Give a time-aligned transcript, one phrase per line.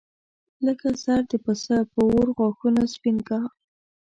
[0.65, 3.39] لکه سر د پسه په اور غاښونه سپین کا.